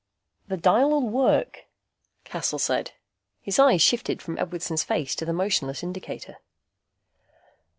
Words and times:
"The 0.47 0.57
dial'll 0.57 1.07
work," 1.07 1.65
Cassel 2.23 2.57
said. 2.57 2.93
His 3.39 3.59
eyes 3.59 3.83
shifted 3.83 4.19
from 4.19 4.39
Edwardson's 4.39 4.83
face 4.83 5.13
to 5.13 5.25
the 5.25 5.31
motionless 5.31 5.83
indicator. 5.83 6.37